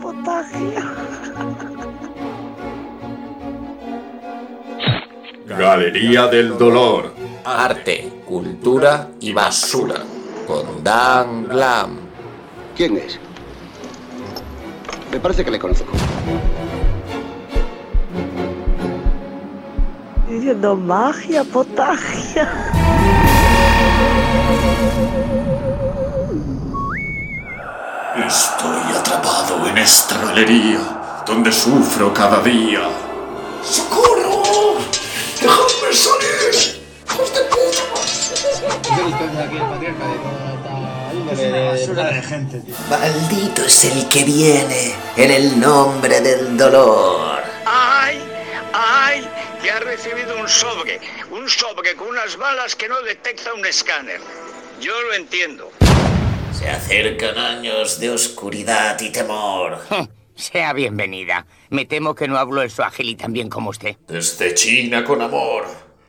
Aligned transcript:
potagia. 0.00 0.94
Galería 5.46 6.26
del 6.26 6.58
Dolor. 6.58 7.14
Arte, 7.44 8.22
cultura 8.26 9.08
y 9.20 9.32
basura. 9.32 9.96
Con 10.46 10.82
Dan 10.82 11.48
Glam. 11.48 11.98
¿Quién 12.76 12.96
es? 12.98 13.18
Me 15.10 15.20
parece 15.20 15.44
que 15.44 15.50
le 15.50 15.58
conozco. 15.58 15.92
Diciendo 20.28 20.76
magia, 20.76 21.44
potagia. 21.44 22.52
Estoy 28.26 28.96
atrapado 28.96 29.68
en 29.68 29.78
esta 29.78 30.18
galería 30.18 31.22
donde 31.24 31.52
sufro 31.52 32.12
cada 32.12 32.42
día. 32.42 32.90
¡Socorro! 33.62 34.78
¡Dejadme 35.40 35.92
salir! 35.92 36.82
¡Hijos 37.04 37.32
de 37.32 37.42
Maldito 42.90 43.62
es 43.64 43.84
el 43.84 44.08
que 44.08 44.24
viene 44.24 44.96
en 45.16 45.30
el 45.30 45.60
nombre 45.60 46.20
del 46.20 46.56
dolor. 46.56 47.42
¡Ay! 47.64 48.20
¡Ay! 48.72 49.28
Que 49.62 49.70
ha 49.70 49.78
recibido 49.78 50.36
un 50.40 50.48
sobre. 50.48 51.00
Un 51.30 51.48
sobre 51.48 51.94
con 51.94 52.08
unas 52.08 52.36
balas 52.36 52.74
que 52.74 52.88
no 52.88 53.00
detecta 53.02 53.54
un 53.54 53.64
escáner. 53.64 54.20
Yo 54.80 55.00
lo 55.02 55.14
entiendo. 55.14 55.70
Se 56.58 56.68
acercan 56.68 57.36
años 57.38 58.00
de 58.00 58.10
oscuridad 58.10 58.98
y 59.00 59.10
temor. 59.10 59.78
Sea 60.34 60.72
bienvenida. 60.72 61.46
Me 61.70 61.84
temo 61.84 62.14
que 62.14 62.28
no 62.28 62.36
hablo 62.38 62.62
el 62.62 62.70
suajili 62.70 63.14
tan 63.14 63.32
bien 63.32 63.48
como 63.48 63.70
usted. 63.70 63.96
Desde 64.08 64.54
China 64.54 65.04
con 65.04 65.20
amor. 65.22 65.64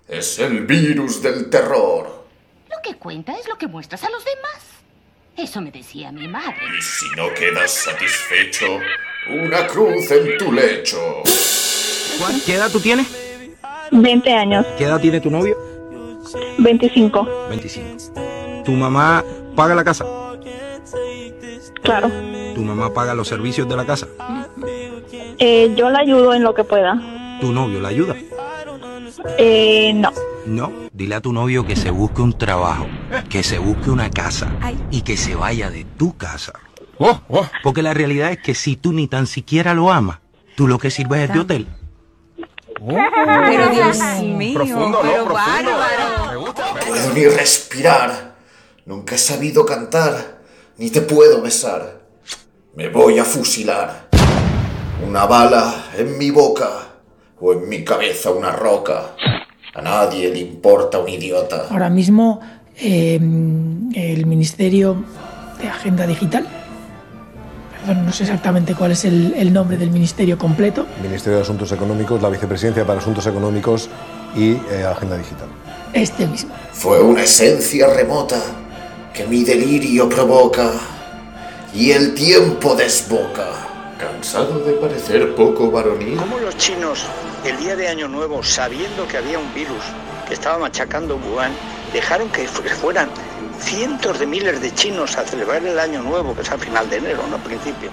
Es 0.08 0.40
el 0.40 0.66
virus 0.66 1.22
del 1.22 1.50
terror. 1.50 2.26
Lo 2.70 2.78
que 2.82 2.96
cuenta 2.98 3.38
es 3.38 3.48
lo 3.48 3.58
que 3.58 3.68
muestras 3.68 4.04
a 4.04 4.10
los 4.10 4.24
demás. 4.24 4.62
Eso 5.36 5.62
me 5.62 5.72
decía 5.72 6.12
mi 6.12 6.28
madre. 6.28 6.58
Y 6.78 6.82
si 6.82 7.06
no 7.16 7.34
quedas 7.34 7.72
satisfecho, 7.72 8.66
una 9.30 9.68
cruz 9.68 10.10
en 10.12 10.38
tu 10.38 10.52
lecho. 10.52 10.98
Juan, 12.20 12.42
¿qué 12.46 12.56
edad 12.56 12.72
tú 12.72 12.80
tienes? 12.80 13.08
20 13.92 14.34
años, 14.34 14.66
¿Qué 14.78 14.86
edad 14.86 15.00
tiene 15.00 15.20
tu 15.22 15.30
novio? 15.30 15.58
25, 16.58 17.48
25. 17.50 18.64
¿Tu 18.66 18.72
mamá 18.72 19.24
paga 19.56 19.76
la 19.76 19.84
casa? 19.84 20.06
Claro. 21.82 22.10
¿Tu 22.56 22.62
mamá 22.62 22.94
paga 22.94 23.14
los 23.14 23.28
servicios 23.28 23.68
de 23.68 23.76
la 23.76 23.86
casa? 23.86 24.08
Eh, 25.40 25.74
yo 25.76 25.90
la 25.90 26.00
ayudo 26.00 26.34
en 26.34 26.44
lo 26.44 26.54
que 26.54 26.64
pueda. 26.64 27.00
¿Tu 27.42 27.52
novio 27.52 27.80
la 27.80 27.90
ayuda? 27.90 28.16
Eh, 29.38 29.94
no. 29.96 30.12
No, 30.46 30.72
dile 30.94 31.16
a 31.16 31.22
tu 31.22 31.34
novio 31.34 31.66
que 31.66 31.76
se 31.76 31.92
busque 31.92 32.22
un 32.22 32.38
trabajo, 32.38 32.88
que 33.30 33.44
se 33.44 33.58
busque 33.60 33.90
una 33.90 34.10
casa 34.10 34.48
y 34.92 35.02
que 35.02 35.18
se 35.18 35.36
vaya 35.36 35.70
de 35.70 35.84
tu 35.84 36.16
casa. 36.18 36.54
Porque 37.64 37.82
la 37.82 37.94
realidad 37.94 38.32
es 38.32 38.40
que 38.40 38.56
si 38.56 38.76
tú 38.78 38.94
ni 38.94 39.08
tan 39.08 39.28
siquiera 39.28 39.74
lo 39.74 39.92
amas, 39.92 40.20
tú 40.56 40.68
lo 40.68 40.80
que 40.80 40.90
sirves 40.90 41.30
es 41.30 41.34
de 41.34 41.40
hotel. 41.40 41.68
Pero 42.80 43.70
Dios 43.70 44.00
mío, 44.24 44.54
Profundo, 44.56 44.90
¿no? 44.90 45.02
pero 45.02 45.26
Profundo. 45.26 45.34
bárbaro. 45.34 46.46
No 46.46 46.54
puedo 46.88 47.14
ni 47.14 47.26
respirar. 47.26 48.36
Nunca 48.86 49.16
he 49.16 49.18
sabido 49.18 49.66
cantar, 49.66 50.37
ni 50.78 50.90
te 50.90 51.02
puedo 51.02 51.42
besar. 51.42 52.02
Me 52.76 52.90
voy 52.90 53.18
a 53.20 53.26
fusilar. 53.26 54.08
Una 55.08 55.26
bala 55.26 55.86
en 55.98 56.18
mi 56.18 56.32
boca 56.32 56.70
o 57.40 57.54
en 57.54 57.68
mi 57.70 57.84
cabeza 57.84 58.32
una 58.32 58.52
roca. 58.52 59.16
A 59.74 59.82
nadie 59.82 60.30
le 60.30 60.40
importa 60.40 61.00
un 61.00 61.10
idiota. 61.10 61.68
Ahora 61.70 61.90
mismo 61.90 62.40
eh, 62.76 63.16
el 63.16 64.26
Ministerio 64.26 65.04
de 65.62 65.68
Agenda 65.68 66.06
Digital, 66.06 66.48
perdón, 67.86 68.06
no 68.06 68.12
sé 68.12 68.24
exactamente 68.24 68.76
cuál 68.76 68.92
es 68.92 69.06
el, 69.06 69.34
el 69.36 69.52
nombre 69.54 69.78
del 69.78 69.90
ministerio 69.92 70.38
completo, 70.38 70.86
Ministerio 71.02 71.38
de 71.38 71.44
Asuntos 71.44 71.72
Económicos, 71.72 72.22
la 72.22 72.30
Vicepresidencia 72.30 72.86
para 72.86 73.00
Asuntos 73.00 73.26
Económicos 73.26 73.90
y 74.36 74.52
eh, 74.52 74.86
Agenda 74.88 75.18
Digital. 75.18 75.48
este 75.94 76.28
mismo. 76.28 76.52
Fue 76.74 77.02
una 77.02 77.24
esencia 77.24 77.88
remota 77.88 78.40
que 79.18 79.26
mi 79.26 79.44
delirio 79.44 80.08
provoca 80.08 80.74
y 81.74 81.90
el 81.92 82.14
tiempo 82.14 82.76
desboca. 82.76 83.48
Cansado 83.98 84.60
de 84.60 84.74
parecer 84.74 85.34
poco 85.34 85.72
varonil. 85.72 86.18
¿Cómo 86.18 86.38
los 86.38 86.56
chinos, 86.58 87.00
el 87.44 87.58
día 87.58 87.76
de 87.76 87.88
Año 87.88 88.08
Nuevo, 88.08 88.44
sabiendo 88.44 89.08
que 89.08 89.18
había 89.18 89.40
un 89.40 89.52
virus 89.56 89.82
que 90.28 90.36
estaba 90.36 90.60
machacando 90.60 91.16
Wuhan, 91.16 91.52
dejaron 91.94 92.30
que 92.30 92.48
fu- 92.48 92.62
fueran 92.62 93.10
cientos 93.60 94.20
de 94.20 94.28
miles 94.28 94.62
de 94.62 94.72
chinos 94.76 95.18
a 95.18 95.24
celebrar 95.26 95.66
el 95.66 95.80
Año 95.80 96.04
Nuevo, 96.04 96.36
que 96.36 96.42
es 96.42 96.52
a 96.52 96.58
final 96.60 96.88
de 96.88 96.98
enero, 96.98 97.24
no 97.28 97.38
a 97.38 97.40
principio? 97.40 97.90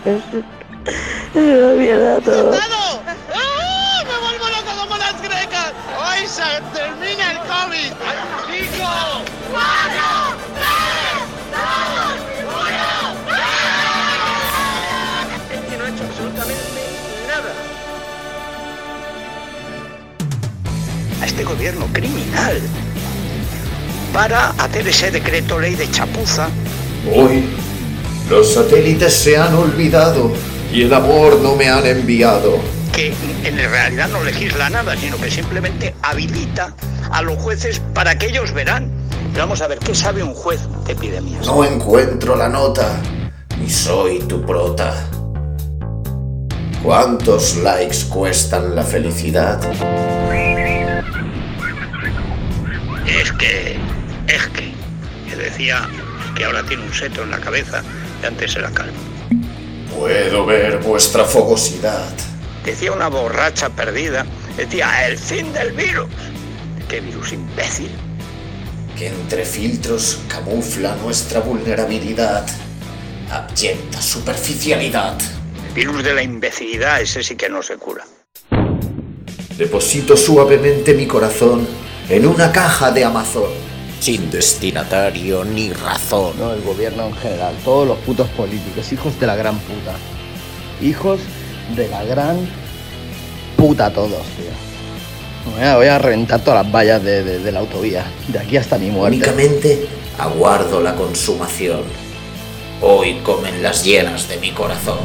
¡Ah! 3.32 4.02
¡Me 4.04 4.18
vuelvo 4.20 4.48
loco 4.50 4.76
como 4.82 4.96
las 4.98 5.22
grecas! 5.22 5.72
¡Hoy 5.98 6.26
se 6.26 6.42
termina 6.78 7.32
el 7.32 7.38
COVID! 7.38 7.92
Este 21.34 21.42
gobierno 21.42 21.88
criminal 21.92 22.60
para 24.12 24.50
hacer 24.50 24.86
ese 24.86 25.10
decreto 25.10 25.58
ley 25.58 25.74
de 25.74 25.90
chapuza 25.90 26.48
Hoy 27.12 27.44
los 28.30 28.54
satélites 28.54 29.12
se 29.12 29.36
han 29.36 29.52
olvidado 29.52 30.30
y 30.72 30.82
el 30.82 30.94
amor 30.94 31.40
no 31.42 31.56
me 31.56 31.68
han 31.68 31.84
enviado. 31.86 32.60
que 32.92 33.12
en 33.42 33.56
realidad 33.56 34.08
no 34.10 34.22
legisla 34.22 34.70
nada, 34.70 34.96
sino 34.96 35.16
que 35.16 35.28
simplemente 35.28 35.96
habilita 36.02 36.76
a 37.10 37.20
los 37.20 37.36
jueces 37.42 37.82
para 37.92 38.16
que 38.16 38.26
ellos 38.26 38.52
verán. 38.52 38.92
Vamos 39.36 39.60
a 39.60 39.66
ver, 39.66 39.80
¿qué 39.80 39.92
sabe 39.92 40.22
un 40.22 40.34
juez 40.34 40.60
de 40.86 40.92
epidemias? 40.92 41.44
No 41.44 41.64
encuentro 41.64 42.36
la 42.36 42.48
nota, 42.48 43.00
ni 43.60 43.68
soy 43.68 44.20
tu 44.20 44.46
prota. 44.46 44.94
¿Cuántos 46.84 47.56
likes 47.56 48.04
cuestan 48.08 48.76
la 48.76 48.84
felicidad? 48.84 49.60
Que, 53.38 53.76
es 54.28 54.46
que, 54.48 54.72
que 55.28 55.36
decía 55.36 55.88
que 56.34 56.44
ahora 56.44 56.62
tiene 56.64 56.84
un 56.84 56.94
seto 56.94 57.22
en 57.22 57.30
la 57.30 57.38
cabeza 57.38 57.82
y 58.22 58.26
antes 58.26 58.56
era 58.56 58.70
calvo. 58.70 58.96
Puedo 59.96 60.46
ver 60.46 60.78
vuestra 60.78 61.24
fogosidad. 61.24 62.12
Decía 62.64 62.92
una 62.92 63.08
borracha 63.08 63.68
perdida, 63.68 64.24
decía, 64.56 65.06
el 65.06 65.18
fin 65.18 65.52
del 65.52 65.72
virus. 65.72 66.08
¿Qué 66.88 67.00
virus 67.00 67.32
imbécil? 67.32 67.90
que 68.96 69.08
entre 69.08 69.44
filtros 69.44 70.20
camufla 70.28 70.94
nuestra 70.96 71.40
vulnerabilidad. 71.40 72.46
Abyecta 73.30 74.00
superficialidad. 74.00 75.18
El 75.68 75.74
virus 75.74 76.04
de 76.04 76.14
la 76.14 76.22
imbecilidad, 76.22 77.00
ese 77.00 77.22
sí 77.22 77.34
que 77.34 77.48
no 77.48 77.62
se 77.62 77.76
cura. 77.76 78.04
Deposito 79.56 80.16
suavemente 80.16 80.94
mi 80.94 81.06
corazón 81.06 81.66
en 82.08 82.26
una 82.26 82.52
caja 82.52 82.90
de 82.90 83.04
Amazon. 83.04 83.50
Sin 84.00 84.30
destinatario 84.30 85.44
ni 85.44 85.72
razón. 85.72 86.32
No, 86.38 86.52
el 86.52 86.60
gobierno 86.62 87.06
en 87.06 87.14
general, 87.16 87.54
todos 87.64 87.88
los 87.88 87.98
putos 87.98 88.28
políticos, 88.30 88.92
hijos 88.92 89.18
de 89.18 89.26
la 89.26 89.34
gran 89.36 89.56
puta. 89.58 89.94
Hijos 90.82 91.20
de 91.74 91.88
la 91.88 92.04
gran 92.04 92.36
puta 93.56 93.90
todos, 93.90 94.10
tío. 94.36 95.54
Voy 95.54 95.62
a, 95.64 95.76
voy 95.76 95.86
a 95.86 95.98
reventar 95.98 96.40
todas 96.40 96.64
las 96.64 96.72
vallas 96.74 97.02
de, 97.02 97.22
de- 97.22 97.38
de 97.38 97.52
la 97.52 97.60
autovía, 97.60 98.04
de 98.28 98.38
aquí 98.38 98.56
hasta 98.58 98.76
mi 98.78 98.90
muerte. 98.90 99.16
Únicamente 99.18 99.86
aguardo 100.18 100.80
la 100.82 100.94
consumación. 100.94 101.82
Hoy 102.82 103.20
comen 103.22 103.62
las 103.62 103.84
hienas 103.84 104.28
de 104.28 104.36
mi 104.38 104.50
corazón. 104.50 104.98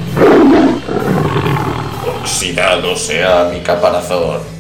Oxidado 2.21 2.95
sea 2.97 3.49
mi 3.53 3.59
caparazón. 3.61 4.58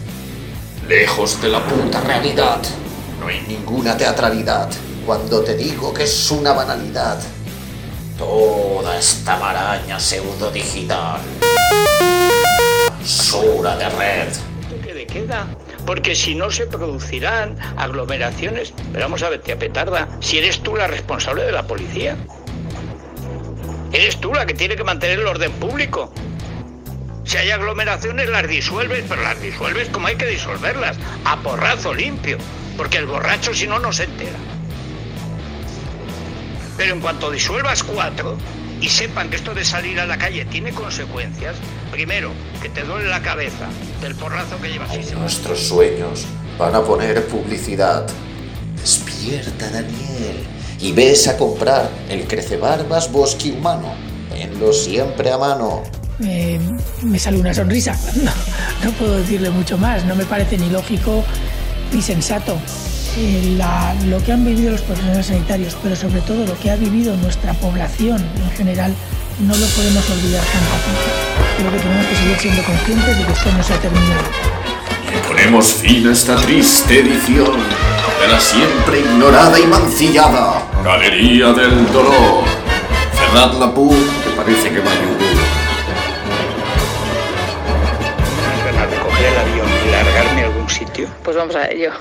Lejos 0.89 1.39
de 1.39 1.49
la 1.49 1.59
puta 1.59 2.01
realidad. 2.01 2.59
No 3.19 3.27
hay 3.27 3.41
ninguna 3.47 3.95
teatralidad 3.95 4.71
cuando 5.05 5.43
te 5.43 5.55
digo 5.55 5.93
que 5.93 6.01
es 6.01 6.31
una 6.31 6.51
banalidad. 6.51 7.19
Toda 8.17 8.97
esta 8.97 9.37
maraña 9.37 9.99
pseudo 9.99 10.49
digital. 10.49 11.21
Basura 12.99 13.77
de 13.77 13.89
red. 13.89 14.29
¿Qué 14.83 14.95
le 14.95 15.05
queda? 15.05 15.45
Porque 15.85 16.15
si 16.15 16.33
no 16.33 16.49
se 16.49 16.65
producirán 16.65 17.55
aglomeraciones. 17.77 18.73
Pero 18.91 19.05
vamos 19.05 19.21
a 19.21 19.29
ver, 19.29 19.41
tía 19.41 19.59
petarda, 19.59 20.07
si 20.21 20.39
eres 20.39 20.63
tú 20.63 20.75
la 20.75 20.87
responsable 20.87 21.43
de 21.43 21.51
la 21.51 21.67
policía. 21.67 22.17
Eres 23.91 24.19
tú 24.19 24.33
la 24.33 24.47
que 24.47 24.55
tiene 24.55 24.75
que 24.75 24.83
mantener 24.83 25.19
el 25.19 25.27
orden 25.27 25.51
público. 25.51 26.11
Si 27.29 27.37
hay 27.37 27.51
aglomeraciones 27.51 28.27
las 28.27 28.47
disuelves, 28.47 29.05
pero 29.07 29.21
las 29.21 29.39
disuelves 29.39 29.87
como 29.89 30.07
hay 30.07 30.15
que 30.15 30.25
disolverlas, 30.25 30.97
a 31.25 31.37
porrazo 31.37 31.93
limpio, 31.93 32.39
porque 32.75 32.97
el 32.97 33.05
borracho 33.05 33.53
si 33.53 33.67
no 33.67 33.77
no 33.77 33.93
se 33.93 34.05
entera. 34.05 34.39
Pero 36.75 36.95
en 36.95 37.01
cuanto 37.01 37.29
disuelvas 37.29 37.83
cuatro 37.83 38.35
y 38.81 38.89
sepan 38.89 39.29
que 39.29 39.35
esto 39.35 39.53
de 39.53 39.63
salir 39.63 39.99
a 39.99 40.07
la 40.07 40.17
calle 40.17 40.43
tiene 40.45 40.71
consecuencias, 40.71 41.55
primero, 41.91 42.31
que 42.63 42.69
te 42.69 42.81
duele 42.81 43.07
la 43.07 43.21
cabeza 43.21 43.67
del 44.01 44.15
porrazo 44.15 44.59
que 44.59 44.69
llevas. 44.69 44.91
En 44.91 45.19
nuestros 45.19 45.59
sueños 45.59 46.25
van 46.57 46.73
a 46.73 46.81
poner 46.81 47.27
publicidad. 47.27 48.07
Despierta, 48.81 49.69
Daniel, 49.69 50.47
y 50.79 50.93
ves 50.93 51.27
a 51.27 51.37
comprar 51.37 51.91
el 52.09 52.27
crecebarbas 52.27 53.11
bosque 53.11 53.51
humano. 53.51 53.93
Tenlo 54.31 54.73
siempre 54.73 55.31
a 55.31 55.37
mano. 55.37 55.98
Me 56.19 57.19
sale 57.19 57.39
una 57.39 57.53
sonrisa. 57.53 57.95
No, 58.83 58.91
puedo 58.91 59.17
decirle 59.17 59.49
mucho 59.49 59.77
más. 59.77 60.05
No 60.05 60.15
me 60.15 60.23
parece 60.23 60.57
ni 60.57 60.69
lógico 60.69 61.25
ni 61.93 62.01
sensato. 62.01 62.57
Eh, 63.17 63.57
lo 64.05 64.23
que 64.23 64.31
han 64.31 64.45
vivido 64.45 64.71
los 64.71 64.81
profesionales 64.81 65.25
sanitarios, 65.25 65.75
pero 65.83 65.95
sobre 65.97 66.21
todo 66.21 66.45
lo 66.45 66.57
que 66.59 66.71
ha 66.71 66.77
vivido 66.77 67.15
nuestra 67.17 67.53
población 67.55 68.23
en 68.41 68.51
general, 68.51 68.93
no 69.39 69.55
lo 69.55 69.65
podemos 69.67 70.09
olvidar 70.09 70.43
tan 70.45 70.61
fácil. 70.61 70.93
Creo 71.57 71.71
que 71.71 71.79
tenemos 71.79 72.05
que 72.07 72.15
seguir 72.15 72.37
siendo 72.37 72.63
conscientes 72.63 73.17
de 73.17 73.25
que 73.25 73.31
esto 73.33 73.51
no 73.51 73.63
se 73.63 73.73
ha 73.73 73.81
terminado. 73.81 74.21
Y 75.13 75.27
ponemos 75.27 75.73
fin 75.73 76.07
a 76.07 76.11
esta 76.13 76.35
triste 76.37 76.99
edición 76.99 77.57
de 78.21 78.27
la 78.31 78.39
siempre 78.39 78.99
ignorada 78.99 79.59
y 79.59 79.65
mancillada 79.65 80.63
Galería 80.83 81.51
del 81.53 81.91
Dolor. 81.91 82.43
Cerrad 83.13 83.59
la 83.59 83.73
pu, 83.73 83.89
que 83.89 84.29
parece 84.37 84.69
que 84.69 84.79
va 84.79 84.91
a 84.91 85.28
largarme 90.03 90.41
a 90.41 90.45
algún 90.45 90.69
sitio. 90.69 91.07
Pues 91.23 91.35
vamos 91.35 91.55
a 91.55 91.69
ello. 91.69 91.91